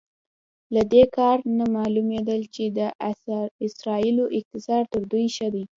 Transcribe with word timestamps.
له 0.73 0.81
دې 0.93 1.03
کار 1.17 1.37
نه 1.57 1.65
معلومېدل 1.75 2.41
چې 2.55 2.63
د 2.77 2.79
اسرائیلو 3.69 4.25
اقتصاد 4.37 4.83
تر 4.93 5.01
دوی 5.11 5.25
ښه 5.35 5.47
دی. 5.53 5.63